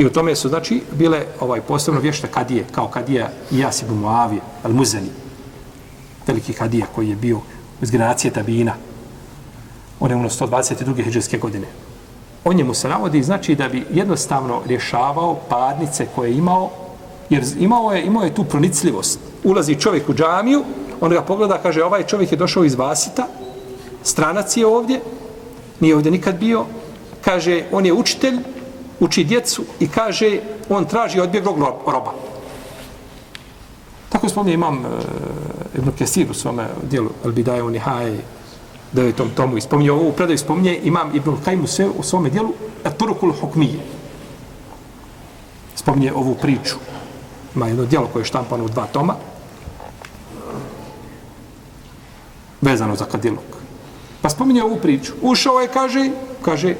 [0.00, 4.40] I u tome su, znači, bile ovaj posebno vješte kadije, kao kadija Ijas ibn Muavije,
[4.64, 5.10] al-Muzani,
[6.26, 7.40] veliki kadija koji je bio
[7.82, 8.72] iz generacije Tabina.
[10.00, 11.04] On je umno 122.
[11.04, 11.66] hijđarske godine.
[12.44, 16.70] On njemu se navodi, znači, da bi jednostavno rješavao parnice koje je imao,
[17.30, 19.18] jer imao je, imao je tu pronicljivost.
[19.44, 20.64] Ulazi čovjek u džamiju,
[21.00, 23.26] on ga pogleda, kaže, ovaj čovjek je došao iz Vasita,
[24.02, 25.00] stranac je ovdje,
[25.80, 26.64] nije ovdje nikad bio,
[27.20, 28.38] kaže, on je učitelj,
[29.00, 32.12] uči djecu i kaže, on traži odbjeglog roba.
[34.08, 34.90] Tako spomnije imam uh,
[35.78, 38.16] Ibn Kesir u svome dijelu Al-Bidaje Unihaj
[38.92, 42.52] devetom tomu, i spominje ovu predaju, spominje imam Ibn Kajmu sve u svome dijelu
[42.98, 43.80] Turkul Hukmije.
[45.74, 46.76] Spominje ovu priču.
[47.54, 49.14] Ima jedno dijelo koje je štampano u dva toma,
[52.60, 53.44] vezano za kadilog.
[54.22, 55.12] Pa spominje ovu priču.
[55.22, 56.10] Ušao je, kaže,
[56.42, 56.74] kaže,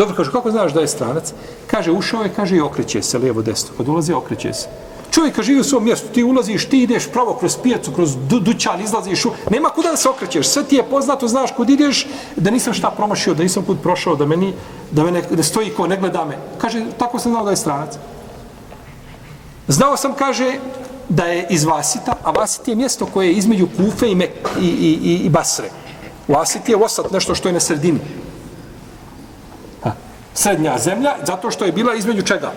[0.00, 1.32] dobro, kaže, kako znaš da je stranac?
[1.66, 3.76] Kaže, ušao je, kaže, i okreće se, lijevo, desno.
[3.76, 4.68] Kad ulazi, okreće se.
[5.10, 8.80] Čovjek živi u svom mjestu, ti ulaziš, ti ideš pravo kroz pijacu, kroz du dućan,
[8.80, 9.32] izlaziš, u...
[9.50, 12.06] nema kuda da se okrećeš, sve ti je poznato, znaš kud ideš,
[12.36, 14.54] da nisam šta promašio, da nisam kud prošao, da meni,
[14.90, 16.38] da mene, da stoji ko ne gleda me.
[16.58, 17.98] Kaže, tako sam znao da je stranac.
[19.68, 20.54] Znao sam, kaže,
[21.08, 24.66] da je iz Vasita, a Vasit je mjesto koje je između Kufe i, Mek, i,
[24.66, 25.70] i, i, i Basre.
[26.28, 28.00] Vasit je Osat, nešto što je na sredini.
[30.34, 32.52] Srednja zemlja, zato što je bila između čega?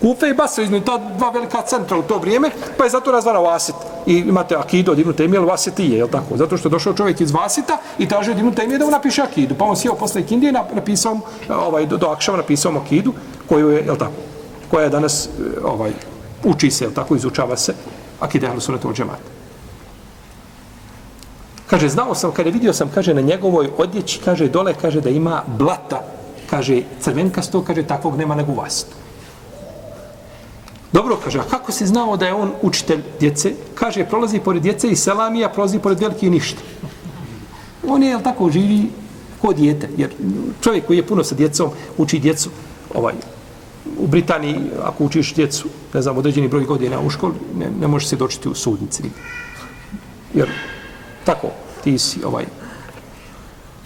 [0.00, 3.38] Kufe i Basra, između ta dva velika centra u to vrijeme, pa je zato razvara
[3.38, 3.74] Vasit.
[4.06, 6.36] I imate Akidu od Ibnu Temije, Vasit je, je tako?
[6.36, 9.22] Zato što je došao čovjek iz Vasita i tražio od Ibnu Temije da mu napiše
[9.22, 9.54] Akidu.
[9.58, 13.12] Pa on sjeo posle Kindije, napisao, ovaj, do, do Akšava napisao Akidu,
[13.48, 14.12] koju je, je tako?
[14.70, 15.92] Koja je danas, eh, ovaj,
[16.44, 17.74] uči se, tako izučava se,
[18.20, 19.30] akide ahlu sunnatu od džemata.
[21.66, 25.42] Kaže, znao sam, kada vidio sam, kaže, na njegovoj odjeći, kaže, dole, kaže, da ima
[25.46, 26.02] blata,
[26.50, 28.86] kaže, crvenkasto, kaže, takvog nema nego vas.
[30.92, 33.52] Dobro, kaže, a kako si znao da je on učitelj djece?
[33.74, 36.60] Kaže, prolazi pored djece i selamija, prolazi pored velike ništa.
[37.86, 38.90] On je, jel tako, živi
[39.40, 40.10] kod djete, jer
[40.60, 42.50] čovjek koji je puno sa djecom, uči djecu,
[42.94, 43.14] ovaj,
[43.98, 48.08] u Britaniji, ako učiš djecu, ne znam, određeni broj godina u školi, ne, ne možeš
[48.08, 49.02] se dočiti u sudnici.
[50.34, 50.50] Jer,
[51.24, 51.48] tako,
[51.84, 52.44] ti si, ovaj,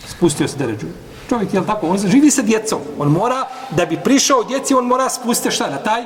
[0.08, 0.86] spustio se deređu.
[1.28, 2.78] Čovjek, je tako, on živi sa djecom.
[2.98, 6.04] On mora, da bi prišao djeci, on mora spustiti šta na taj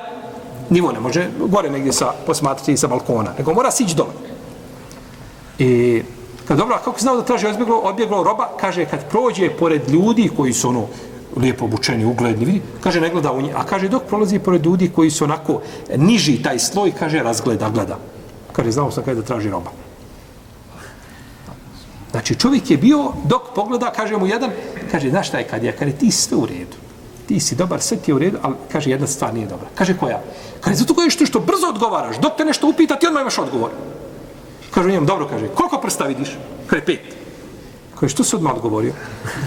[0.70, 0.92] nivo.
[0.92, 4.12] Ne može gore negdje sa, posmatrati sa balkona, nego mora sići dole.
[5.58, 6.02] I,
[6.48, 10.30] kad dobro, a kako znao da traži odbjeglo, odbjeglo roba, kaže, kad prođe pored ljudi
[10.36, 10.86] koji su ono,
[11.36, 14.90] lijepo obučeni, ugledni, vidi, kaže ne gleda u njih, a kaže dok prolazi pored ljudi
[14.94, 15.60] koji su onako
[15.96, 17.98] niži taj sloj, kaže razgleda, gleda.
[18.52, 19.70] Kaže, znao sam kada da traži roba.
[22.10, 24.50] Znači čovjek je bio, dok pogleda, kaže mu jedan,
[24.90, 26.76] kaže, znaš šta je kad kaže, ti sve u redu.
[27.26, 29.66] Ti si dobar, sve ti je u redu, ali kaže, jedna stvar nije dobra.
[29.74, 30.20] Kaže, koja?
[30.60, 33.70] Kaže, zato koje što, što brzo odgovaraš, dok te nešto upita, ti odmah imaš odgovor.
[34.70, 36.36] Kaže, njemu, dobro, kaže, koliko prsta vidiš?
[36.66, 37.00] Kaže, pet.
[38.00, 38.92] Kaže, što se odmah odgovorio?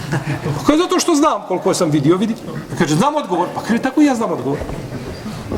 [0.66, 2.34] Kaže, zato što znam koliko sam vidio, vidi.
[2.78, 3.48] Kaže, znam odgovor.
[3.54, 4.58] Pa kaže, tako i ja znam odgovor.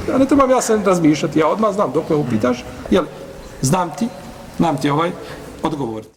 [0.08, 3.04] Ja ne trebam ja se razmišljati, ja odmah znam dok me upitaš, jel,
[3.62, 4.08] znam ti,
[4.58, 5.10] znam ti ovaj
[5.62, 6.04] odgovor.